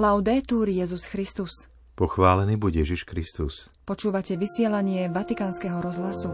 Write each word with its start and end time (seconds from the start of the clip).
Laudetur 0.00 0.64
Jezus 0.72 1.04
Christus. 1.04 1.68
Pochválený 1.92 2.56
buď 2.56 2.88
Ježiš 2.88 3.04
Kristus. 3.04 3.68
Počúvate 3.84 4.32
vysielanie 4.32 5.12
Vatikánskeho 5.12 5.76
rozhlasu. 5.76 6.32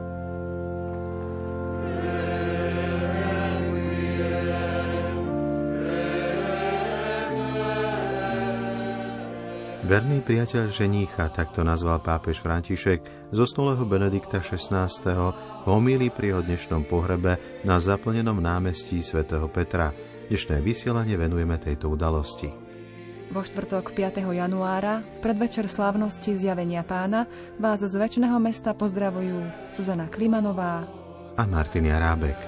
Verný 9.83 10.23
priateľ 10.23 10.71
ženícha, 10.71 11.27
takto 11.35 11.67
nazval 11.67 11.99
pápež 12.07 12.39
František, 12.39 13.35
zosnulého 13.35 13.83
Benedikta 13.83 14.47
XVI. 14.47 14.87
homíli 15.67 16.15
pri 16.15 16.39
jeho 16.39 16.43
dnešnom 16.47 16.87
pohrebe 16.87 17.43
na 17.67 17.83
zaplnenom 17.83 18.39
námestí 18.39 19.03
svätého 19.03 19.51
Petra. 19.51 19.91
Dnešné 20.31 20.63
vysielanie 20.63 21.19
venujeme 21.19 21.59
tejto 21.59 21.91
udalosti. 21.91 22.66
Vo 23.27 23.43
štvrtok 23.43 23.91
5. 23.91 24.23
januára, 24.23 25.03
v 25.03 25.19
predvečer 25.19 25.67
slávnosti 25.67 26.39
zjavenia 26.39 26.87
pána, 26.87 27.27
vás 27.59 27.83
z 27.83 27.91
väčšného 27.91 28.39
mesta 28.39 28.71
pozdravujú 28.71 29.51
Zuzana 29.75 30.07
Klimanová 30.07 30.87
a 31.35 31.43
Martin 31.43 31.91
Jarábek. 31.91 32.39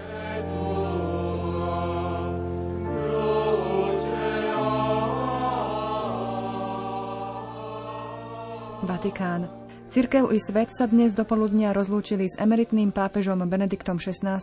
Vatikán. 8.86 9.50
Cirkev 9.90 10.30
i 10.30 10.38
svet 10.38 10.70
sa 10.70 10.86
dnes 10.86 11.10
dopoludnia 11.10 11.74
rozlúčili 11.74 12.30
s 12.30 12.38
emeritným 12.38 12.94
pápežom 12.94 13.42
Benediktom 13.50 13.98
XVI. 13.98 14.38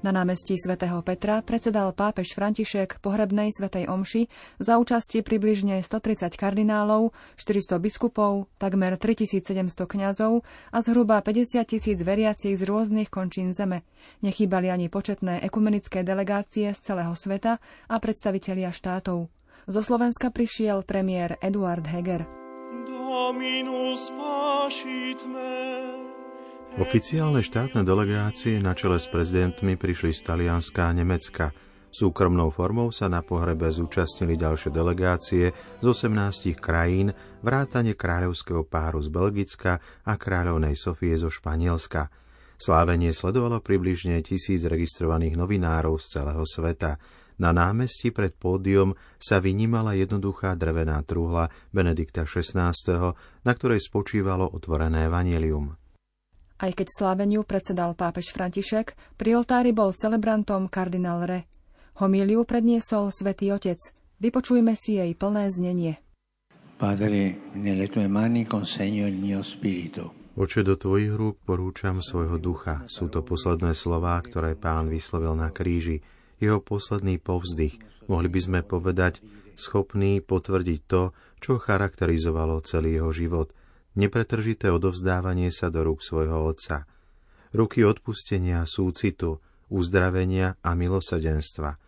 Na 0.00 0.10
námestí 0.10 0.56
svätého 0.56 1.00
Petra 1.04 1.44
predsedal 1.44 1.92
pápež 1.92 2.32
František 2.32 3.04
pohrebnej 3.04 3.52
svätej 3.52 3.86
omši 3.88 4.26
za 4.56 4.80
účasti 4.80 5.20
približne 5.20 5.84
130 5.84 6.34
kardinálov, 6.40 7.12
400 7.36 7.76
biskupov, 7.76 8.48
takmer 8.56 8.96
3700 8.96 9.84
kňazov 9.84 10.42
a 10.72 10.78
zhruba 10.80 11.20
50 11.20 11.64
tisíc 11.68 11.98
veriacich 12.00 12.56
z 12.56 12.62
rôznych 12.64 13.12
končín 13.12 13.52
zeme. 13.52 13.84
Nechýbali 14.24 14.72
ani 14.72 14.88
početné 14.88 15.44
ekumenické 15.44 16.00
delegácie 16.00 16.72
z 16.72 16.80
celého 16.80 17.12
sveta 17.12 17.60
a 17.88 17.94
predstavitelia 18.00 18.72
štátov. 18.72 19.28
Zo 19.70 19.82
Slovenska 19.84 20.32
prišiel 20.32 20.82
premiér 20.82 21.38
Eduard 21.38 21.84
Heger. 21.86 22.24
Oficiálne 26.78 27.42
štátne 27.42 27.82
delegácie 27.82 28.62
na 28.62 28.78
čele 28.78 29.02
s 29.02 29.10
prezidentmi 29.10 29.74
prišli 29.74 30.14
z 30.14 30.22
Talianska 30.22 30.86
a 30.86 30.94
Nemecka. 30.94 31.50
Súkromnou 31.90 32.54
formou 32.54 32.94
sa 32.94 33.10
na 33.10 33.26
pohrebe 33.26 33.66
zúčastnili 33.66 34.38
ďalšie 34.38 34.70
delegácie 34.70 35.50
z 35.82 35.84
18 35.84 36.54
krajín, 36.54 37.10
vrátane 37.42 37.98
kráľovského 37.98 38.62
páru 38.62 39.02
z 39.02 39.10
Belgicka 39.10 39.82
a 40.06 40.14
kráľovnej 40.14 40.78
Sofie 40.78 41.18
zo 41.18 41.26
Španielska. 41.26 42.06
Slávenie 42.54 43.10
sledovalo 43.10 43.58
približne 43.58 44.22
tisíc 44.22 44.62
registrovaných 44.62 45.34
novinárov 45.34 45.98
z 45.98 46.06
celého 46.06 46.46
sveta– 46.46 46.94
na 47.40 47.56
námestí 47.56 48.12
pred 48.12 48.36
pódium 48.36 48.92
sa 49.16 49.40
vynímala 49.40 49.96
jednoduchá 49.96 50.60
drevená 50.60 51.00
truhla 51.08 51.48
Benedikta 51.72 52.28
XVI, 52.28 52.76
na 53.48 53.52
ktorej 53.56 53.80
spočívalo 53.80 54.44
otvorené 54.44 55.08
vanilium. 55.08 55.80
Aj 56.60 56.68
keď 56.76 56.92
sláveniu 56.92 57.40
predsedal 57.48 57.96
pápež 57.96 58.36
František, 58.36 58.92
pri 59.16 59.40
oltári 59.40 59.72
bol 59.72 59.96
celebrantom 59.96 60.68
kardinál 60.68 61.24
Re. 61.24 61.48
Homíliu 62.04 62.44
predniesol 62.44 63.08
svätý 63.16 63.48
Otec. 63.48 63.80
Vypočujme 64.20 64.76
si 64.76 65.00
jej 65.00 65.16
plné 65.16 65.48
znenie. 65.48 65.96
Padre, 66.76 67.40
nelle 67.56 67.88
tue 67.88 68.04
mani 68.12 68.44
consegno 68.44 69.08
il 69.08 69.16
mio 69.16 69.40
spirito. 69.40 70.32
Oče, 70.36 70.60
do 70.60 70.76
tvojich 70.76 71.16
rúk 71.16 71.40
porúčam 71.44 72.04
svojho 72.04 72.36
ducha. 72.36 72.84
Sú 72.92 73.08
to 73.08 73.24
posledné 73.24 73.72
slová, 73.72 74.20
ktoré 74.20 74.52
pán 74.52 74.92
vyslovil 74.92 75.32
na 75.32 75.48
kríži 75.48 76.04
jeho 76.40 76.60
posledný 76.64 77.20
povzdych, 77.20 77.76
mohli 78.08 78.32
by 78.32 78.40
sme 78.40 78.60
povedať, 78.64 79.20
schopný 79.60 80.24
potvrdiť 80.24 80.80
to, 80.88 81.12
čo 81.36 81.60
charakterizovalo 81.60 82.64
celý 82.64 82.96
jeho 82.96 83.12
život, 83.12 83.52
nepretržité 83.94 84.70
odovzdávanie 84.70 85.50
sa 85.54 85.72
do 85.72 85.86
rúk 85.86 86.04
svojho 86.04 86.46
otca. 86.46 86.86
Ruky 87.50 87.82
odpustenia, 87.82 88.62
súcitu, 88.66 89.42
uzdravenia 89.70 90.58
a 90.62 90.74
milosadenstva. 90.78 91.78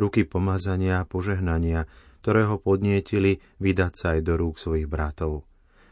Ruky 0.00 0.24
pomazania 0.24 1.04
a 1.04 1.08
požehnania, 1.08 1.84
ktoré 2.24 2.48
ho 2.48 2.56
podnietili 2.56 3.40
vydať 3.60 3.92
sa 3.92 4.06
aj 4.16 4.20
do 4.24 4.34
rúk 4.40 4.56
svojich 4.56 4.88
bratov. 4.88 5.44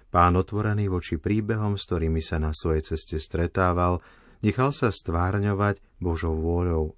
Pán 0.08 0.40
otvorený 0.40 0.88
voči 0.88 1.20
príbehom, 1.20 1.76
s 1.76 1.84
ktorými 1.84 2.24
sa 2.24 2.40
na 2.40 2.56
svojej 2.56 2.96
ceste 2.96 3.20
stretával, 3.20 4.00
nechal 4.40 4.72
sa 4.72 4.88
stvárňovať 4.88 5.84
Božou 6.00 6.32
vôľou 6.32 6.96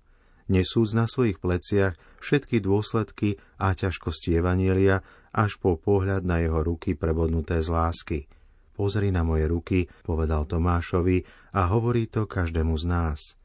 nesúc 0.51 0.91
na 0.93 1.07
svojich 1.07 1.39
pleciach 1.39 1.95
všetky 2.19 2.59
dôsledky 2.59 3.39
a 3.57 3.73
ťažkosti 3.73 4.35
Evanielia 4.35 5.07
až 5.31 5.57
po 5.63 5.79
pohľad 5.79 6.27
na 6.27 6.43
jeho 6.43 6.61
ruky 6.67 6.99
prebodnuté 6.99 7.63
z 7.63 7.71
lásky. 7.71 8.19
Pozri 8.81 9.13
na 9.13 9.21
moje 9.21 9.45
ruky, 9.45 9.85
povedal 10.01 10.49
Tomášovi 10.49 11.21
a 11.53 11.69
hovorí 11.69 12.09
to 12.09 12.25
každému 12.25 12.81
z 12.81 12.85
nás. 12.89 13.37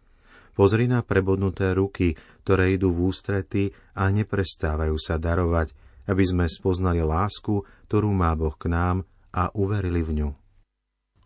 Pozri 0.56 0.88
na 0.88 1.04
prebodnuté 1.04 1.76
ruky, 1.76 2.16
ktoré 2.48 2.72
idú 2.72 2.96
v 2.96 3.12
ústrety 3.12 3.76
a 4.00 4.08
neprestávajú 4.16 4.96
sa 4.96 5.20
darovať, 5.20 5.76
aby 6.08 6.24
sme 6.24 6.48
spoznali 6.48 7.04
lásku, 7.04 7.68
ktorú 7.92 8.16
má 8.16 8.32
Boh 8.32 8.56
k 8.56 8.72
nám 8.72 9.04
a 9.36 9.52
uverili 9.52 10.00
v 10.08 10.24
ňu. 10.24 10.30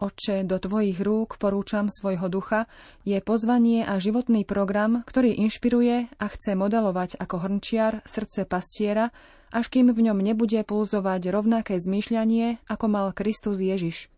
Oče, 0.01 0.41
do 0.41 0.57
Tvojich 0.57 0.97
rúk 1.05 1.37
porúčam 1.37 1.93
svojho 1.93 2.33
ducha 2.33 2.65
je 3.05 3.21
pozvanie 3.21 3.85
a 3.85 4.01
životný 4.01 4.41
program, 4.41 5.05
ktorý 5.05 5.37
inšpiruje 5.37 6.17
a 6.17 6.25
chce 6.33 6.57
modelovať 6.57 7.21
ako 7.21 7.45
hrnčiar 7.45 8.01
srdce 8.09 8.49
pastiera, 8.49 9.13
až 9.49 9.65
kým 9.69 9.93
v 9.93 10.09
ňom 10.09 10.19
nebude 10.21 10.61
pulzovať 10.65 11.33
rovnaké 11.33 11.77
zmýšľanie, 11.77 12.61
ako 12.69 12.85
mal 12.89 13.07
Kristus 13.13 13.61
Ježiš. 13.61 14.09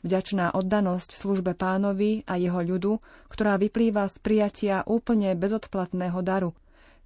Vďačná 0.00 0.56
oddanosť 0.56 1.12
službe 1.12 1.52
pánovi 1.52 2.24
a 2.24 2.40
jeho 2.40 2.64
ľudu, 2.64 3.04
ktorá 3.28 3.60
vyplýva 3.60 4.08
z 4.08 4.16
prijatia 4.20 4.76
úplne 4.88 5.36
bezodplatného 5.36 6.20
daru. 6.24 6.56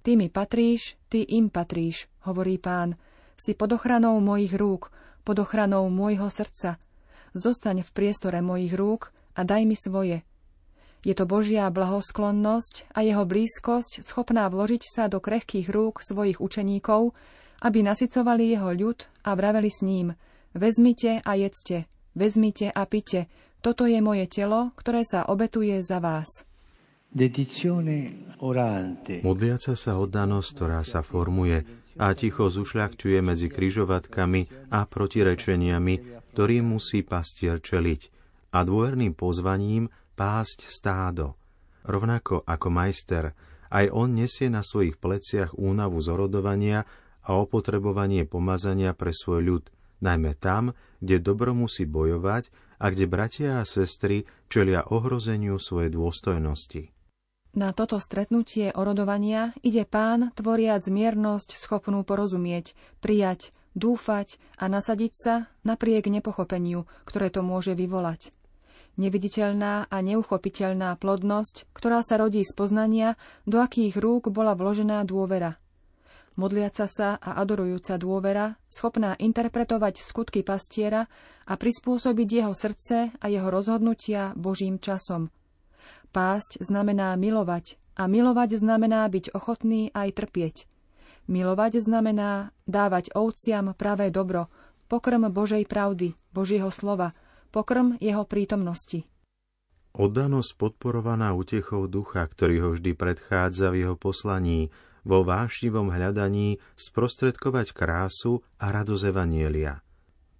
Ty 0.03 0.15
mi 0.15 0.31
patríš, 0.31 0.95
ty 1.11 1.27
im 1.27 1.51
patríš, 1.51 2.07
hovorí 2.23 2.55
pán. 2.55 2.95
Si 3.35 3.51
pod 3.51 3.75
ochranou 3.75 4.15
mojich 4.23 4.55
rúk, 4.55 4.95
pod 5.27 5.43
ochranou 5.43 5.91
môjho 5.91 6.31
srdca– 6.31 6.75
zostaň 7.35 7.83
v 7.83 7.91
priestore 7.91 8.39
mojich 8.39 8.73
rúk 8.73 9.11
a 9.35 9.43
daj 9.43 9.67
mi 9.67 9.75
svoje. 9.75 10.23
Je 11.05 11.13
to 11.13 11.29
Božia 11.29 11.69
blahosklonnosť 11.69 12.89
a 12.97 13.05
jeho 13.05 13.29
blízkosť 13.29 14.01
schopná 14.01 14.49
vložiť 14.49 14.81
sa 14.81 15.03
do 15.05 15.21
krehkých 15.21 15.69
rúk 15.69 16.01
svojich 16.01 16.41
učeníkov, 16.41 17.13
aby 17.65 17.81
nasycovali 17.81 18.53
jeho 18.53 18.69
ľud 18.69 19.09
a 19.25 19.33
vraveli 19.33 19.73
s 19.73 19.81
ním 19.81 20.13
Vezmite 20.55 21.19
a 21.19 21.35
jedzte, 21.35 21.83
vezmite 22.15 22.71
a 22.71 22.87
pite, 22.87 23.27
toto 23.59 23.83
je 23.83 23.99
moje 23.99 24.23
telo, 24.31 24.71
ktoré 24.79 25.03
sa 25.03 25.27
obetuje 25.27 25.83
za 25.83 25.99
vás. 25.99 26.47
Modliaca 29.19 29.73
sa 29.75 29.91
oddanosť, 29.99 30.49
ktorá 30.55 30.79
sa 30.87 31.03
formuje 31.03 31.59
a 31.99 32.07
ticho 32.15 32.47
zušľakťuje 32.47 33.19
medzi 33.19 33.51
kryžovatkami 33.51 34.71
a 34.71 34.87
protirečeniami, 34.87 35.95
ktorým 36.31 36.71
musí 36.71 37.03
pastier 37.03 37.59
čeliť 37.59 38.01
a 38.55 38.63
dôverným 38.63 39.11
pozvaním 39.11 39.91
pásť 40.15 40.71
stádo. 40.71 41.35
Rovnako 41.83 42.47
ako 42.47 42.67
majster, 42.71 43.35
aj 43.75 43.91
on 43.91 44.15
nesie 44.15 44.47
na 44.47 44.63
svojich 44.63 44.95
pleciach 44.95 45.51
únavu 45.59 45.99
zorodovania 45.99 46.87
a 47.25 47.41
opotrebovanie 47.41 48.29
pomazania 48.29 48.93
pre 48.93 49.09
svoj 49.09 49.41
ľud, 49.41 49.63
najmä 50.05 50.37
tam, 50.37 50.77
kde 51.01 51.17
dobro 51.17 51.57
musí 51.57 51.89
bojovať 51.89 52.53
a 52.77 52.85
kde 52.93 53.05
bratia 53.09 53.51
a 53.59 53.67
sestry 53.67 54.29
čelia 54.47 54.85
ohrozeniu 54.85 55.57
svojej 55.57 55.89
dôstojnosti. 55.89 56.93
Na 57.55 57.71
toto 57.71 58.03
stretnutie 58.03 58.75
orodovania 58.75 59.55
ide 59.63 59.87
pán 59.87 60.35
tvoriac 60.35 60.83
miernosť 60.91 61.55
schopnú 61.55 62.03
porozumieť, 62.03 62.75
prijať, 62.99 63.55
dúfať 63.79 64.35
a 64.59 64.67
nasadiť 64.67 65.13
sa 65.15 65.47
napriek 65.63 66.11
nepochopeniu, 66.11 66.83
ktoré 67.07 67.31
to 67.31 67.47
môže 67.47 67.71
vyvolať. 67.71 68.35
Neviditeľná 68.99 69.87
a 69.87 69.97
neuchopiteľná 70.03 70.95
plodnosť, 70.99 71.67
ktorá 71.71 72.03
sa 72.03 72.19
rodí 72.19 72.43
z 72.43 72.51
poznania, 72.55 73.19
do 73.47 73.59
akých 73.59 73.99
rúk 73.99 74.31
bola 74.31 74.55
vložená 74.55 75.03
dôvera. 75.07 75.55
Modliaca 76.35 76.85
sa 76.91 77.15
a 77.15 77.39
adorujúca 77.39 77.95
dôvera, 77.95 78.59
schopná 78.67 79.15
interpretovať 79.15 80.03
skutky 80.03 80.43
pastiera 80.43 81.07
a 81.47 81.53
prispôsobiť 81.55 82.27
jeho 82.27 82.53
srdce 82.53 83.15
a 83.15 83.25
jeho 83.31 83.47
rozhodnutia 83.47 84.35
Božím 84.35 84.79
časom. 84.79 85.31
Pásť 86.11 86.59
znamená 86.59 87.15
milovať 87.15 87.79
a 87.95 88.11
milovať 88.11 88.59
znamená 88.59 89.07
byť 89.07 89.31
ochotný 89.31 89.95
aj 89.95 90.09
trpieť– 90.15 90.55
Milovať 91.25 91.81
znamená 91.81 92.53
dávať 92.69 93.09
ovciam 93.17 93.73
pravé 93.73 94.13
dobro, 94.13 94.45
pokrm 94.85 95.33
Božej 95.33 95.65
pravdy, 95.65 96.13
Božieho 96.29 96.69
slova, 96.69 97.17
pokrm 97.49 97.97
jeho 97.97 98.29
prítomnosti. 98.29 99.09
Oddanosť 99.97 100.51
podporovaná 100.53 101.33
utechou 101.33 101.89
ducha, 101.89 102.21
ktorý 102.29 102.55
ho 102.61 102.69
vždy 102.77 102.93
predchádza 102.93 103.73
v 103.73 103.87
jeho 103.87 103.95
poslaní, 103.97 104.69
vo 105.05 105.21
vášnivom 105.21 105.93
hľadaní 105.93 106.57
sprostredkovať 106.75 107.71
krásu 107.71 108.41
a 108.57 108.73
radosť 108.73 109.13
Evanielia. 109.13 109.85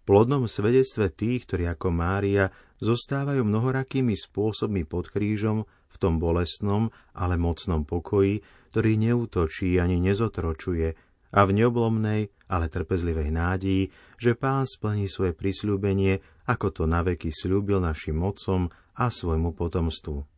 Plodnom 0.06 0.46
svedectve 0.46 1.10
tých, 1.10 1.50
ktorí 1.50 1.66
ako 1.66 1.90
Mária 1.90 2.54
zostávajú 2.78 3.42
mnohorakými 3.42 4.14
spôsobmi 4.14 4.86
pod 4.86 5.10
krížom 5.10 5.66
v 5.66 5.96
tom 5.98 6.22
bolestnom, 6.22 6.94
ale 7.18 7.42
mocnom 7.42 7.88
pokoji, 7.88 8.44
ktorý 8.70 8.92
neútočí 9.00 9.80
ani 9.80 9.98
nezotročuje 10.04 10.94
a 11.36 11.40
v 11.48 11.52
neoblomnej, 11.52 12.30
ale 12.52 12.66
trpezlivej 12.70 13.34
nádii, 13.34 13.84
že 14.22 14.38
Pán 14.38 14.70
splní 14.70 15.10
svoje 15.10 15.34
prisľúbenie, 15.34 16.22
ako 16.46 16.68
to 16.70 16.84
naveky 16.86 17.34
slúbil 17.34 17.82
našim 17.82 18.20
mocom 18.20 18.70
a 18.94 19.10
svojmu 19.10 19.58
potomstvu. 19.58 20.35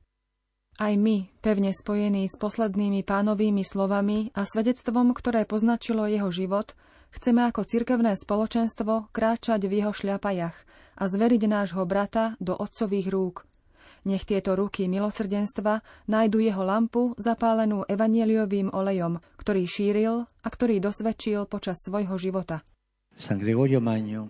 Aj 0.77 0.93
my, 0.93 1.25
pevne 1.41 1.73
spojení 1.73 2.29
s 2.29 2.37
poslednými 2.37 3.01
pánovými 3.01 3.65
slovami 3.65 4.29
a 4.37 4.45
svedectvom, 4.45 5.11
ktoré 5.17 5.49
poznačilo 5.49 6.05
jeho 6.05 6.29
život, 6.29 6.77
Chceme 7.17 7.47
ako 7.47 7.63
cirkevné 7.63 8.13
spoločenstvo 8.19 9.09
kráčať 9.15 9.65
v 9.65 9.81
jeho 9.83 9.93
šľapajach 9.95 10.57
a 10.97 11.03
zveriť 11.07 11.43
nášho 11.47 11.83
brata 11.87 12.35
do 12.37 12.53
otcových 12.53 13.07
rúk. 13.09 13.35
Nech 14.07 14.23
tieto 14.23 14.55
ruky 14.55 14.87
milosrdenstva 14.87 15.83
nájdu 16.07 16.39
jeho 16.39 16.63
lampu 16.63 17.17
zapálenú 17.19 17.83
evanieliovým 17.89 18.71
olejom, 18.71 19.19
ktorý 19.35 19.67
šíril 19.67 20.15
a 20.23 20.47
ktorý 20.47 20.79
dosvedčil 20.79 21.49
počas 21.49 21.81
svojho 21.83 22.15
života. 22.15 22.63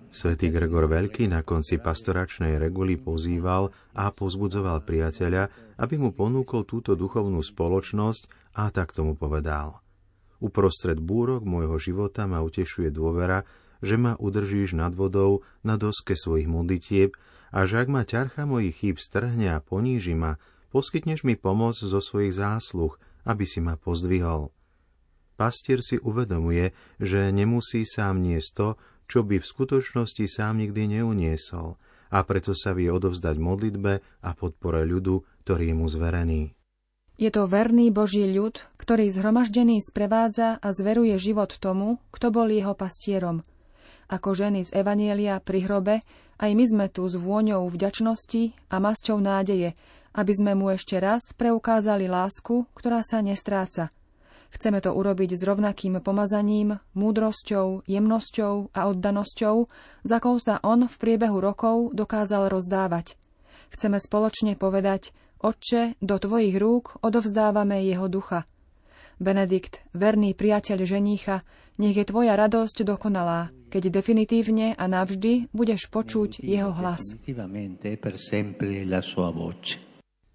Svetý 0.10 0.48
Gregor 0.48 0.88
Veľký 0.88 1.28
na 1.28 1.44
konci 1.44 1.76
pastoračnej 1.78 2.56
reguly 2.56 2.96
pozýval 2.96 3.70
a 3.94 4.10
pozbudzoval 4.16 4.88
priateľa, 4.88 5.76
aby 5.78 5.96
mu 6.00 6.16
ponúkol 6.16 6.64
túto 6.64 6.96
duchovnú 6.96 7.44
spoločnosť 7.44 8.56
a 8.56 8.72
tak 8.72 8.96
tomu 8.96 9.20
povedal– 9.20 9.78
Uprostred 10.38 11.02
búrok 11.02 11.42
môjho 11.42 11.82
života 11.82 12.30
ma 12.30 12.46
utešuje 12.46 12.94
dôvera, 12.94 13.42
že 13.82 13.98
ma 13.98 14.14
udržíš 14.18 14.78
nad 14.78 14.94
vodou 14.94 15.42
na 15.66 15.78
doske 15.82 16.14
svojich 16.14 16.46
modlitieb 16.46 17.18
a 17.50 17.66
že 17.66 17.82
ak 17.82 17.88
ma 17.90 18.06
ťarcha 18.06 18.46
mojich 18.46 18.78
chýb 18.78 18.98
strhne 19.02 19.58
a 19.58 19.62
poníži 19.62 20.14
ma, 20.14 20.38
poskytneš 20.70 21.26
mi 21.26 21.34
pomoc 21.34 21.78
zo 21.78 21.98
svojich 21.98 22.38
zásluh, 22.38 22.94
aby 23.26 23.50
si 23.50 23.62
ma 23.62 23.78
pozdvihol. 23.82 24.54
Pastier 25.38 25.86
si 25.86 26.02
uvedomuje, 26.02 26.74
že 26.98 27.30
nemusí 27.30 27.86
sám 27.86 28.26
niesť 28.26 28.50
to, 28.58 28.70
čo 29.06 29.22
by 29.22 29.38
v 29.38 29.46
skutočnosti 29.46 30.26
sám 30.26 30.58
nikdy 30.58 30.98
neuniesol, 30.98 31.78
a 32.10 32.26
preto 32.26 32.58
sa 32.58 32.74
vie 32.74 32.90
odovzdať 32.90 33.38
modlitbe 33.38 33.94
a 34.02 34.30
podpore 34.34 34.82
ľudu, 34.84 35.22
ktorý 35.46 35.72
je 35.72 35.76
mu 35.78 35.88
zverený. 35.88 36.42
Je 37.18 37.30
to 37.34 37.50
verný 37.50 37.90
Boží 37.90 38.30
ľud, 38.30 38.62
ktorý 38.78 39.10
zhromaždený 39.10 39.82
sprevádza 39.82 40.62
a 40.62 40.68
zveruje 40.70 41.18
život 41.18 41.50
tomu, 41.58 41.98
kto 42.14 42.30
bol 42.30 42.46
jeho 42.50 42.78
pastierom. 42.78 43.42
Ako 44.08 44.38
ženy 44.38 44.64
z 44.64 44.72
Evanielia 44.78 45.42
pri 45.42 45.66
hrobe, 45.66 45.96
aj 46.38 46.52
my 46.54 46.66
sme 46.70 46.86
tu 46.88 47.10
s 47.10 47.18
vôňou 47.18 47.66
vďačnosti 47.68 48.54
a 48.70 48.78
masťou 48.78 49.18
nádeje, 49.18 49.74
aby 50.14 50.34
sme 50.34 50.54
mu 50.54 50.70
ešte 50.70 51.02
raz 51.02 51.34
preukázali 51.34 52.06
lásku, 52.06 52.70
ktorá 52.78 53.02
sa 53.02 53.26
nestráca. 53.26 53.90
Chceme 54.54 54.80
to 54.80 54.96
urobiť 54.96 55.36
s 55.36 55.42
rovnakým 55.44 56.00
pomazaním, 56.00 56.80
múdrosťou, 56.96 57.84
jemnosťou 57.88 58.72
a 58.72 58.82
oddanosťou, 58.90 59.56
za 60.08 60.16
akou 60.18 60.36
sa 60.40 60.58
on 60.64 60.88
v 60.88 60.96
priebehu 60.96 61.38
rokov 61.40 61.92
dokázal 61.94 62.50
rozdávať. 62.52 63.20
Chceme 63.72 64.00
spoločne 64.00 64.60
povedať– 64.60 65.10
Otče, 65.38 66.02
do 66.02 66.18
Tvojich 66.18 66.58
rúk 66.58 66.98
odovzdávame 67.06 67.86
jeho 67.86 68.10
ducha. 68.10 68.42
Benedikt, 69.22 69.86
verný 69.94 70.34
priateľ 70.34 70.82
ženícha, 70.82 71.46
nech 71.78 71.94
je 71.94 72.06
Tvoja 72.06 72.34
radosť 72.34 72.82
dokonalá, 72.82 73.54
keď 73.70 74.02
definitívne 74.02 74.74
a 74.74 74.84
navždy 74.90 75.54
budeš 75.54 75.90
počuť 75.94 76.42
jeho 76.42 76.74
hlas. 76.74 77.02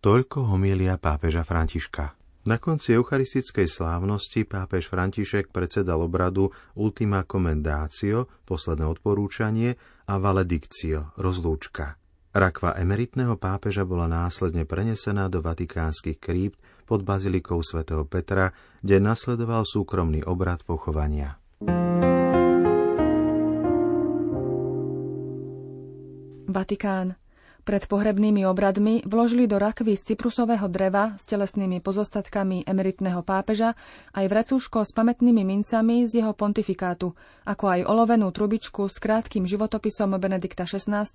Toľko 0.03 0.39
homília 0.51 0.95
pápeža 0.99 1.43
Františka. 1.43 2.22
Na 2.43 2.59
konci 2.59 2.99
eucharistickej 2.99 3.71
slávnosti 3.71 4.43
pápež 4.43 4.91
František 4.91 5.55
predsedal 5.55 6.03
obradu 6.03 6.51
Ultima 6.75 7.23
Commendatio, 7.23 8.27
posledné 8.43 8.83
odporúčanie, 8.83 9.79
a 10.11 10.19
Valedictio, 10.19 11.15
rozlúčka. 11.15 12.03
Rakva 12.35 12.75
emeritného 12.83 13.39
pápeža 13.39 13.87
bola 13.87 14.11
následne 14.11 14.67
prenesená 14.67 15.31
do 15.31 15.39
vatikánskych 15.39 16.19
krípt 16.19 16.59
pod 16.83 17.07
bazilikou 17.07 17.63
svätého 17.63 18.03
Petra, 18.03 18.51
kde 18.83 18.99
nasledoval 18.99 19.63
súkromný 19.63 20.27
obrad 20.27 20.67
pochovania. 20.67 21.39
Vatikán. 26.51 27.22
Pred 27.63 27.87
pohrebnými 27.87 28.43
obradmi 28.43 29.07
vložili 29.07 29.47
do 29.47 29.55
rakvy 29.55 29.95
z 29.95 30.13
cyprusového 30.13 30.67
dreva 30.67 31.15
s 31.15 31.23
telesnými 31.31 31.79
pozostatkami 31.79 32.67
emeritného 32.67 33.23
pápeža 33.23 33.79
aj 34.19 34.27
vrecúško 34.27 34.83
s 34.83 34.91
pamätnými 34.91 35.47
mincami 35.47 36.03
z 36.11 36.19
jeho 36.19 36.35
pontifikátu, 36.35 37.15
ako 37.47 37.65
aj 37.71 37.87
olovenú 37.87 38.35
trubičku 38.35 38.91
s 38.91 38.99
krátkým 38.99 39.47
životopisom 39.47 40.11
Benedikta 40.19 40.67
XVI. 40.67 41.07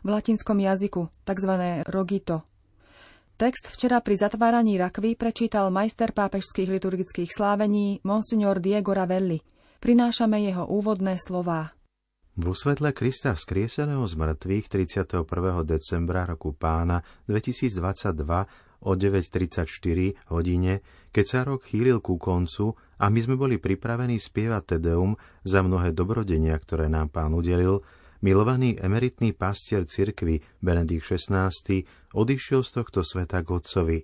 v 0.00 0.08
latinskom 0.08 0.56
jazyku, 0.56 1.12
tzv. 1.28 1.52
rogito. 1.84 2.40
Text 3.36 3.68
včera 3.68 4.00
pri 4.00 4.16
zatváraní 4.16 4.80
rakvy 4.80 5.12
prečítal 5.12 5.68
majster 5.68 6.16
pápežských 6.16 6.72
liturgických 6.72 7.28
slávení 7.28 8.00
Monsignor 8.00 8.64
Diego 8.64 8.96
Ravelli. 8.96 9.44
Prinášame 9.76 10.40
jeho 10.40 10.64
úvodné 10.72 11.20
slová. 11.20 11.68
Vo 12.32 12.56
svetle 12.56 12.96
Krista 12.96 13.36
vzkrieseného 13.36 14.08
z 14.08 14.16
mŕtvych 14.16 14.72
31. 14.72 15.20
decembra 15.68 16.24
roku 16.24 16.56
pána 16.56 17.04
2022 17.28 18.88
o 18.88 18.90
9.34 18.96 20.32
hodine, 20.32 20.80
keď 21.12 21.24
sa 21.28 21.44
rok 21.44 21.60
chýlil 21.68 22.00
ku 22.00 22.16
koncu 22.16 22.72
a 22.96 23.12
my 23.12 23.20
sme 23.20 23.36
boli 23.36 23.60
pripravení 23.60 24.16
spievať 24.16 24.64
Tedeum 24.64 25.12
za 25.44 25.60
mnohé 25.60 25.92
dobrodenia, 25.92 26.56
ktoré 26.56 26.88
nám 26.88 27.12
pán 27.12 27.36
udelil, 27.36 27.84
milovaný 28.24 28.80
emeritný 28.80 29.36
pastier 29.36 29.84
cirkvy 29.84 30.40
Benedikt 30.64 31.04
XVI 31.04 31.52
odišiel 32.16 32.64
z 32.64 32.70
tohto 32.80 33.04
sveta 33.04 33.44
k 33.44 33.60
otcovi. 33.60 33.98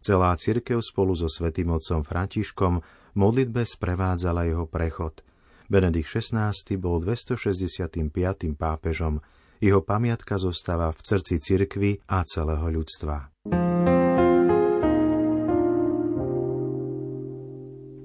Celá 0.00 0.32
cirkev 0.40 0.80
spolu 0.80 1.12
so 1.12 1.28
svetým 1.28 1.68
otcom 1.68 2.00
Františkom 2.00 2.80
modlitbe 3.12 3.60
sprevádzala 3.68 4.48
jeho 4.48 4.64
prechod– 4.64 5.20
Benedikt 5.68 6.08
XVI 6.08 6.52
bol 6.76 7.00
265. 7.00 8.12
pápežom. 8.54 9.20
Jeho 9.62 9.80
pamiatka 9.80 10.36
zostáva 10.36 10.92
v 10.92 11.00
srdci 11.00 11.40
cirkvy 11.40 11.90
a 12.10 12.20
celého 12.26 12.66
ľudstva. 12.68 13.32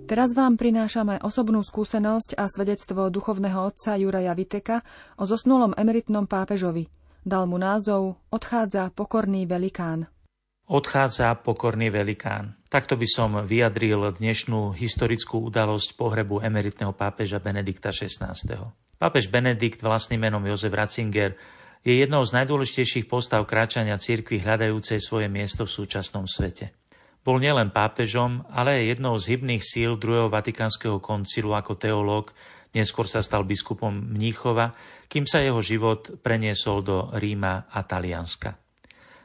Teraz 0.09 0.33
vám 0.33 0.57
prinášame 0.57 1.21
osobnú 1.21 1.61
skúsenosť 1.61 2.33
a 2.33 2.49
svedectvo 2.49 3.13
duchovného 3.13 3.61
otca 3.61 3.93
Juraja 3.93 4.33
Viteka 4.33 4.81
o 5.21 5.29
zosnulom 5.29 5.77
emeritnom 5.77 6.25
pápežovi. 6.25 6.89
Dal 7.21 7.45
mu 7.45 7.61
názov 7.61 8.17
Odchádza 8.33 8.89
pokorný 8.89 9.45
velikán 9.45 10.09
odchádza 10.69 11.33
pokorný 11.41 11.89
velikán. 11.89 12.53
Takto 12.69 12.93
by 12.93 13.07
som 13.09 13.41
vyjadril 13.41 14.13
dnešnú 14.13 14.77
historickú 14.77 15.49
udalosť 15.49 15.97
pohrebu 15.97 16.45
emeritného 16.45 16.93
pápeža 16.93 17.41
Benedikta 17.41 17.89
XVI. 17.89 18.38
Pápež 19.01 19.33
Benedikt 19.33 19.81
vlastným 19.81 20.29
menom 20.29 20.45
Jozef 20.45 20.69
Ratzinger 20.69 21.33
je 21.81 21.97
jednou 21.97 22.21
z 22.21 22.38
najdôležitejších 22.38 23.09
postav 23.09 23.41
kráčania 23.49 23.97
cirkvi 23.97 24.38
hľadajúcej 24.45 25.01
svoje 25.01 25.25
miesto 25.25 25.65
v 25.65 25.73
súčasnom 25.73 26.29
svete. 26.29 26.77
Bol 27.25 27.41
nielen 27.41 27.73
pápežom, 27.73 28.45
ale 28.53 28.77
aj 28.77 28.89
jednou 28.93 29.17
z 29.17 29.35
hybných 29.35 29.63
síl 29.65 29.97
druhého 29.97 30.29
vatikánskeho 30.29 31.01
koncilu 31.01 31.57
ako 31.57 31.81
teológ, 31.81 32.31
neskôr 32.77 33.09
sa 33.09 33.25
stal 33.25 33.41
biskupom 33.41 33.91
Mníchova, 33.91 34.77
kým 35.09 35.25
sa 35.25 35.41
jeho 35.41 35.59
život 35.65 36.21
preniesol 36.21 36.85
do 36.85 37.09
Ríma 37.17 37.65
a 37.73 37.79
Talianska. 37.81 38.68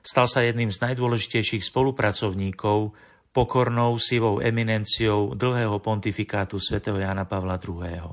Stal 0.05 0.29
sa 0.29 0.45
jedným 0.45 0.69
z 0.69 0.85
najdôležitejších 0.85 1.65
spolupracovníkov, 1.65 2.93
pokornou 3.33 3.97
sivou 3.97 4.37
eminenciou 4.37 5.33
dlhého 5.33 5.81
pontifikátu 5.81 6.61
svätého 6.61 7.01
Jana 7.01 7.25
Pavla 7.25 7.57
II. 7.57 8.13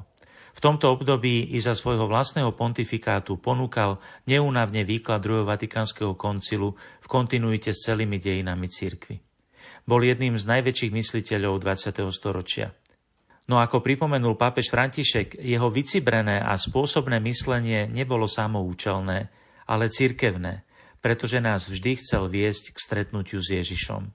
V 0.52 0.60
tomto 0.60 0.88
období 0.88 1.52
i 1.52 1.60
za 1.60 1.76
svojho 1.76 2.08
vlastného 2.08 2.56
pontifikátu 2.56 3.44
ponúkal 3.44 4.00
neúnavne 4.24 4.88
výklad 4.88 5.20
druhého 5.20 5.44
Vatikánskeho 5.44 6.16
koncilu 6.16 6.80
v 7.04 7.08
kontinuite 7.12 7.76
s 7.76 7.84
celými 7.84 8.24
dejinami 8.24 8.72
cirkvy. 8.72 9.20
Bol 9.84 10.08
jedným 10.08 10.40
z 10.40 10.48
najväčších 10.48 10.96
mysliteľov 10.96 11.60
20. 11.60 12.08
storočia. 12.16 12.72
No 13.52 13.60
ako 13.60 13.84
pripomenul 13.84 14.40
pápež 14.40 14.72
František, 14.72 15.36
jeho 15.44 15.68
vycibrené 15.68 16.40
a 16.40 16.56
spôsobné 16.56 17.20
myslenie 17.20 17.92
nebolo 17.92 18.32
samoučelné, 18.32 19.28
ale 19.68 19.92
cirkevné, 19.92 20.64
pretože 21.02 21.42
nás 21.42 21.68
vždy 21.68 21.98
chcel 21.98 22.30
viesť 22.30 22.72
k 22.72 22.78
stretnutiu 22.78 23.42
s 23.42 23.50
Ježišom. 23.52 24.14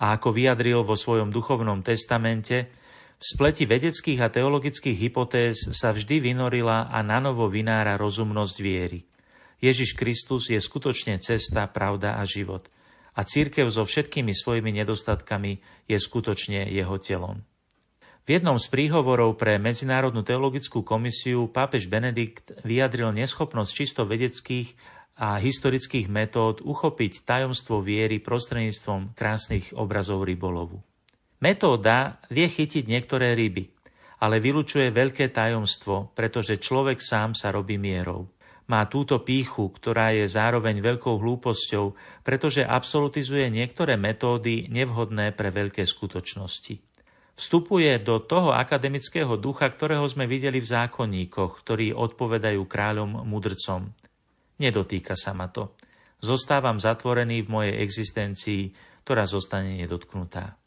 A 0.00 0.16
ako 0.16 0.32
vyjadril 0.32 0.80
vo 0.80 0.96
svojom 0.96 1.28
duchovnom 1.28 1.84
testamente, 1.84 2.72
v 3.20 3.24
spleti 3.36 3.68
vedeckých 3.68 4.24
a 4.24 4.32
teologických 4.32 4.96
hypotéz 4.96 5.76
sa 5.76 5.92
vždy 5.92 6.32
vynorila 6.32 6.88
a 6.88 7.04
nanovo 7.04 7.52
vynára 7.52 8.00
rozumnosť 8.00 8.56
viery. 8.64 9.04
Ježiš 9.60 9.92
Kristus 9.92 10.48
je 10.48 10.56
skutočne 10.56 11.20
cesta, 11.20 11.68
pravda 11.68 12.16
a 12.16 12.24
život. 12.24 12.72
A 13.12 13.20
církev 13.28 13.68
so 13.68 13.84
všetkými 13.84 14.32
svojimi 14.32 14.72
nedostatkami 14.72 15.60
je 15.84 16.00
skutočne 16.00 16.64
jeho 16.72 16.96
telom. 16.96 17.44
V 18.24 18.40
jednom 18.40 18.56
z 18.56 18.72
príhovorov 18.72 19.36
pre 19.36 19.60
Medzinárodnú 19.60 20.24
teologickú 20.24 20.80
komisiu 20.80 21.44
pápež 21.52 21.92
Benedikt 21.92 22.56
vyjadril 22.64 23.12
neschopnosť 23.12 23.70
čisto 23.74 24.08
vedeckých 24.08 24.72
a 25.20 25.36
historických 25.36 26.08
metód 26.08 26.64
uchopiť 26.64 27.28
tajomstvo 27.28 27.84
viery 27.84 28.24
prostredníctvom 28.24 29.12
krásnych 29.12 29.76
obrazov 29.76 30.24
rybolovu. 30.24 30.80
Metóda 31.44 32.24
vie 32.32 32.48
chytiť 32.48 32.88
niektoré 32.88 33.36
ryby, 33.36 33.68
ale 34.24 34.40
vylučuje 34.40 34.88
veľké 34.88 35.28
tajomstvo, 35.28 36.16
pretože 36.16 36.56
človek 36.56 37.04
sám 37.04 37.36
sa 37.36 37.52
robí 37.52 37.76
mierou. 37.76 38.32
Má 38.70 38.86
túto 38.88 39.20
píchu, 39.20 39.68
ktorá 39.68 40.14
je 40.14 40.30
zároveň 40.30 40.80
veľkou 40.80 41.20
hlúposťou, 41.20 41.92
pretože 42.24 42.64
absolutizuje 42.64 43.50
niektoré 43.50 44.00
metódy 44.00 44.70
nevhodné 44.72 45.36
pre 45.36 45.50
veľké 45.52 45.82
skutočnosti. 45.84 46.80
Vstupuje 47.34 47.98
do 48.04 48.20
toho 48.20 48.52
akademického 48.52 49.36
ducha, 49.40 49.68
ktorého 49.72 50.04
sme 50.06 50.28
videli 50.28 50.60
v 50.60 50.70
zákonníkoch, 50.70 51.60
ktorí 51.64 51.90
odpovedajú 51.96 52.62
kráľom 52.68 53.24
mudrcom. 53.26 53.90
Nedotýka 54.60 55.16
sa 55.16 55.32
ma 55.32 55.48
to. 55.48 55.72
Zostávam 56.20 56.76
zatvorený 56.76 57.48
v 57.48 57.52
mojej 57.52 57.74
existencii, 57.80 58.76
ktorá 59.08 59.24
zostane 59.24 59.80
nedotknutá. 59.80 60.60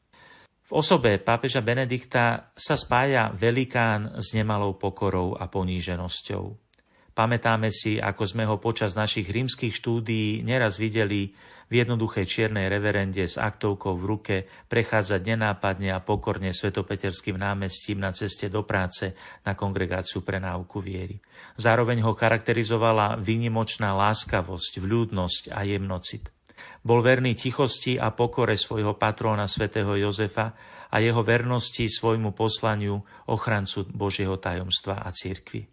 V 0.63 0.71
osobe 0.73 1.21
pápeža 1.21 1.62
Benedikta 1.62 2.50
sa 2.57 2.73
spája 2.73 3.29
velikán 3.35 4.17
s 4.17 4.33
nemalou 4.33 4.79
pokorou 4.79 5.38
a 5.38 5.45
poníženosťou. 5.45 6.62
Pamätáme 7.13 7.70
si, 7.70 8.01
ako 8.01 8.24
sme 8.25 8.43
ho 8.50 8.58
počas 8.58 8.98
našich 8.98 9.29
rímskych 9.29 9.77
štúdií 9.77 10.41
neraz 10.41 10.82
videli 10.82 11.29
v 11.70 11.74
jednoduchej 11.82 12.25
čiernej 12.25 12.65
reverende 12.70 13.22
s 13.22 13.38
aktovkou 13.38 13.93
v 13.98 14.03
ruke 14.05 14.36
prechádzať 14.70 15.22
nenápadne 15.22 15.93
a 15.93 16.01
pokorne 16.01 16.50
svetopeterským 16.50 17.38
námestím 17.38 18.01
na 18.01 18.10
ceste 18.13 18.50
do 18.50 18.65
práce 18.65 19.13
na 19.46 19.53
kongregáciu 19.53 20.25
pre 20.25 20.41
náuku 20.41 20.82
viery. 20.82 21.22
Zároveň 21.58 22.01
ho 22.01 22.17
charakterizovala 22.17 23.22
výnimočná 23.22 23.93
láskavosť, 23.93 24.82
vľúdnosť 24.82 25.53
a 25.53 25.65
jemnocit. 25.65 26.34
Bol 26.86 27.01
verný 27.01 27.34
tichosti 27.34 27.98
a 27.98 28.13
pokore 28.13 28.58
svojho 28.58 28.98
patróna 28.98 29.50
svätého 29.50 29.98
Jozefa 29.98 30.53
a 30.93 30.96
jeho 31.01 31.25
vernosti 31.25 31.89
svojmu 31.89 32.38
poslaniu 32.38 33.01
ochrancu 33.29 33.89
Božieho 33.89 34.38
tajomstva 34.38 35.01
a 35.01 35.10
cirkvi. 35.10 35.73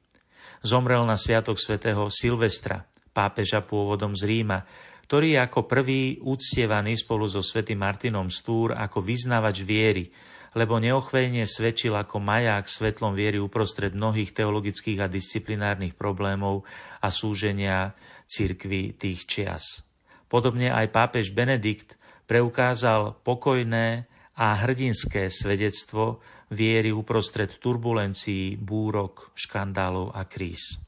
Zomrel 0.61 1.09
na 1.09 1.17
sviatok 1.17 1.57
svätého 1.57 2.05
Silvestra, 2.13 2.85
pápeža 3.17 3.65
pôvodom 3.65 4.13
z 4.13 4.29
Ríma, 4.29 4.61
ktorý 5.09 5.35
je 5.35 5.41
ako 5.41 5.61
prvý 5.65 6.21
úctievaný 6.21 7.01
spolu 7.01 7.25
so 7.25 7.41
svätým 7.41 7.81
Martinom 7.81 8.29
Stúr 8.29 8.77
ako 8.77 9.01
vyznávač 9.01 9.65
viery, 9.65 10.13
lebo 10.53 10.77
neochvejne 10.83 11.47
svedčil 11.47 11.95
ako 11.95 12.21
maják 12.21 12.67
svetlom 12.67 13.17
viery 13.17 13.41
uprostred 13.41 13.95
mnohých 13.95 14.35
teologických 14.35 15.01
a 15.01 15.09
disciplinárnych 15.09 15.95
problémov 15.97 16.67
a 17.01 17.09
súženia 17.09 17.95
cirkvy 18.29 18.99
tých 18.99 19.27
čias. 19.27 19.87
Podobne 20.29 20.71
aj 20.71 20.93
pápež 20.93 21.33
Benedikt 21.33 21.97
preukázal 22.29 23.19
pokojné 23.23 24.10
a 24.41 24.57
hrdinské 24.57 25.29
svedectvo 25.29 26.25
viery 26.49 26.89
uprostred 26.89 27.61
turbulencií, 27.61 28.57
búrok, 28.57 29.37
škandálov 29.37 30.17
a 30.17 30.25
kríz. 30.25 30.81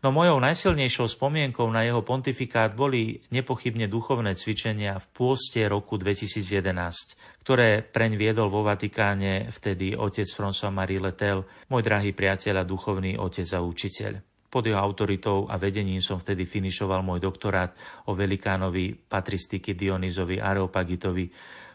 No 0.00 0.16
mojou 0.16 0.40
najsilnejšou 0.40 1.12
spomienkou 1.12 1.68
na 1.68 1.84
jeho 1.84 2.00
pontifikát 2.00 2.72
boli 2.72 3.20
nepochybne 3.28 3.84
duchovné 3.84 4.32
cvičenia 4.32 4.96
v 4.96 5.06
pôste 5.12 5.60
roku 5.68 6.00
2011, 6.00 7.44
ktoré 7.44 7.84
preň 7.84 8.16
viedol 8.16 8.48
vo 8.48 8.64
Vatikáne 8.64 9.52
vtedy 9.52 9.92
otec 9.92 10.24
François-Marie 10.24 11.04
Letel, 11.04 11.44
môj 11.68 11.84
drahý 11.84 12.16
priateľ 12.16 12.64
a 12.64 12.68
duchovný 12.68 13.20
otec 13.20 13.44
a 13.52 13.60
učiteľ. 13.60 14.12
Pod 14.50 14.64
jeho 14.64 14.80
autoritou 14.80 15.46
a 15.46 15.60
vedením 15.60 16.00
som 16.00 16.16
vtedy 16.16 16.48
finišoval 16.48 17.04
môj 17.04 17.20
doktorát 17.20 17.76
o 18.08 18.16
velikánovi 18.16 19.04
patristiky 19.04 19.76
Dionizovi 19.76 20.40
Areopagitovi, 20.40 21.28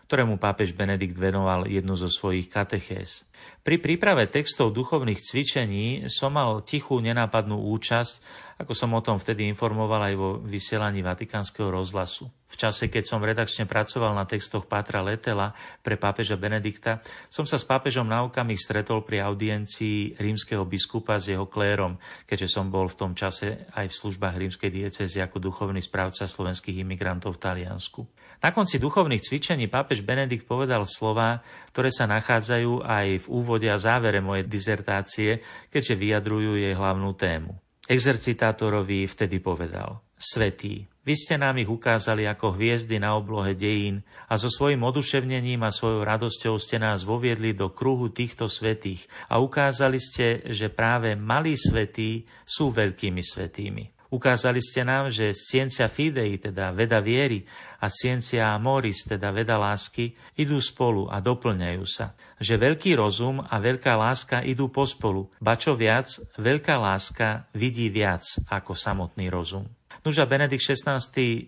ktorému 0.06 0.38
pápež 0.38 0.78
Benedikt 0.78 1.18
venoval 1.18 1.66
jednu 1.66 1.98
zo 1.98 2.08
svojich 2.08 2.48
katechéz. 2.50 3.26
Pri 3.66 3.82
príprave 3.82 4.30
textov 4.30 4.74
duchovných 4.74 5.18
cvičení 5.18 6.06
som 6.10 6.38
mal 6.38 6.62
tichú 6.62 7.02
nenápadnú 7.02 7.58
účasť 7.74 8.45
ako 8.56 8.72
som 8.72 8.96
o 8.96 9.04
tom 9.04 9.20
vtedy 9.20 9.52
informoval 9.52 10.00
aj 10.08 10.16
vo 10.16 10.30
vysielaní 10.40 11.04
Vatikánskeho 11.04 11.68
rozhlasu. 11.68 12.32
V 12.46 12.56
čase, 12.56 12.88
keď 12.88 13.04
som 13.04 13.26
redakčne 13.26 13.68
pracoval 13.68 14.16
na 14.16 14.24
textoch 14.24 14.70
Pátra 14.70 15.04
Letela 15.04 15.52
pre 15.82 16.00
pápeža 16.00 16.40
Benedikta, 16.40 17.04
som 17.28 17.44
sa 17.44 17.60
s 17.60 17.68
pápežom 17.68 18.06
na 18.08 18.24
okamih 18.24 18.56
stretol 18.56 19.04
pri 19.04 19.26
audiencii 19.26 20.16
rímskeho 20.16 20.64
biskupa 20.64 21.20
s 21.20 21.34
jeho 21.34 21.50
klérom, 21.50 22.00
keďže 22.24 22.56
som 22.56 22.72
bol 22.72 22.88
v 22.88 22.96
tom 22.96 23.12
čase 23.12 23.68
aj 23.76 23.92
v 23.92 23.98
službách 23.98 24.36
rímskej 24.38 24.70
diecezy 24.72 25.20
ako 25.20 25.42
duchovný 25.42 25.82
správca 25.82 26.30
slovenských 26.30 26.86
imigrantov 26.86 27.36
v 27.36 27.42
Taliansku. 27.44 28.08
Na 28.46 28.54
konci 28.54 28.78
duchovných 28.78 29.26
cvičení 29.26 29.66
pápež 29.66 30.06
Benedikt 30.06 30.46
povedal 30.46 30.86
slova, 30.86 31.42
ktoré 31.74 31.90
sa 31.90 32.06
nachádzajú 32.06 32.86
aj 32.86 33.08
v 33.26 33.28
úvode 33.28 33.68
a 33.68 33.82
závere 33.82 34.22
mojej 34.22 34.46
dizertácie, 34.46 35.42
keďže 35.74 35.98
vyjadrujú 35.98 36.62
jej 36.62 36.78
hlavnú 36.78 37.10
tému. 37.18 37.65
Exercitátorovi 37.86 39.06
vtedy 39.06 39.38
povedal, 39.38 40.02
Svetý, 40.16 40.90
vy 41.06 41.14
ste 41.14 41.38
nám 41.38 41.62
ich 41.62 41.70
ukázali 41.70 42.26
ako 42.26 42.58
hviezdy 42.58 42.98
na 42.98 43.14
oblohe 43.14 43.54
dejín 43.54 44.02
a 44.26 44.42
so 44.42 44.50
svojím 44.50 44.82
oduševnením 44.82 45.62
a 45.62 45.70
svojou 45.70 46.02
radosťou 46.02 46.58
ste 46.58 46.82
nás 46.82 47.06
voviedli 47.06 47.54
do 47.54 47.70
kruhu 47.70 48.10
týchto 48.10 48.50
svetých 48.50 49.06
a 49.30 49.38
ukázali 49.38 50.02
ste, 50.02 50.42
že 50.50 50.74
práve 50.74 51.14
malí 51.14 51.54
svetí 51.54 52.26
sú 52.42 52.74
veľkými 52.74 53.22
svetými. 53.22 53.95
Ukázali 54.16 54.64
ste 54.64 54.88
nám, 54.88 55.12
že 55.12 55.36
sciencia 55.36 55.92
fidei, 55.92 56.40
teda 56.40 56.72
veda 56.72 57.04
viery, 57.04 57.44
a 57.84 57.92
sciencia 57.92 58.56
amoris, 58.56 59.04
teda 59.04 59.36
veda 59.36 59.60
lásky, 59.60 60.16
idú 60.40 60.56
spolu 60.64 61.12
a 61.12 61.20
doplňajú 61.20 61.84
sa. 61.84 62.16
Že 62.40 62.72
veľký 62.72 62.96
rozum 62.96 63.44
a 63.44 63.60
veľká 63.60 63.92
láska 64.00 64.40
idú 64.48 64.72
pospolu, 64.72 65.28
ba 65.44 65.60
čo 65.60 65.76
viac, 65.76 66.08
veľká 66.40 66.80
láska 66.80 67.44
vidí 67.52 67.92
viac 67.92 68.24
ako 68.48 68.72
samotný 68.72 69.28
rozum. 69.28 69.68
Nuža 70.06 70.30
Benedikt 70.30 70.62
XVI 70.62 71.02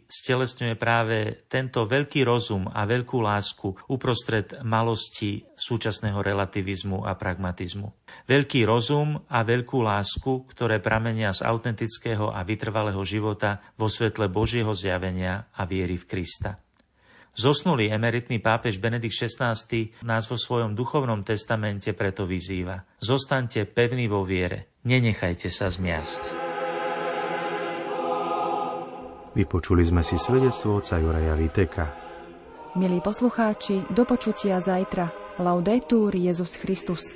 stelesňuje 0.10 0.74
práve 0.82 1.46
tento 1.46 1.86
veľký 1.86 2.26
rozum 2.26 2.66
a 2.66 2.90
veľkú 2.90 3.22
lásku 3.22 3.70
uprostred 3.86 4.50
malosti 4.66 5.46
súčasného 5.54 6.18
relativizmu 6.18 7.06
a 7.06 7.14
pragmatizmu. 7.14 7.94
Veľký 8.26 8.66
rozum 8.66 9.22
a 9.30 9.46
veľkú 9.46 9.78
lásku, 9.86 10.50
ktoré 10.50 10.82
pramenia 10.82 11.38
z 11.38 11.46
autentického 11.46 12.34
a 12.34 12.42
vytrvalého 12.42 13.06
života 13.06 13.62
vo 13.78 13.86
svetle 13.94 14.26
Božieho 14.26 14.74
zjavenia 14.74 15.54
a 15.54 15.70
viery 15.70 15.94
v 15.94 16.10
Krista. 16.10 16.58
Zosnulý 17.38 17.94
emeritný 17.94 18.42
pápež 18.42 18.82
Benedikt 18.82 19.14
XVI 19.14 19.54
nás 20.02 20.26
vo 20.26 20.34
svojom 20.34 20.74
duchovnom 20.74 21.22
testamente 21.22 21.94
preto 21.94 22.26
vyzýva. 22.26 22.82
Zostaňte 23.06 23.70
pevní 23.70 24.10
vo 24.10 24.26
viere, 24.26 24.74
nenechajte 24.82 25.46
sa 25.54 25.70
zmiasť. 25.70 26.47
Vypočuli 29.38 29.86
sme 29.86 30.02
si 30.02 30.18
svedectvo 30.18 30.82
oca 30.82 30.98
Juraja 30.98 31.38
Viteka. 31.38 31.86
Milí 32.74 32.98
poslucháči, 33.06 33.86
do 33.94 34.02
počutia 34.02 34.58
zajtra. 34.58 35.14
Laudetur 35.38 36.10
Jezus 36.18 36.58
Christus. 36.58 37.14